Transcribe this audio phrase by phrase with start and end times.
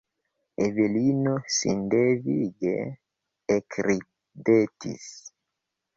[0.65, 2.75] Evelino sindevige
[3.57, 5.07] ekridetis.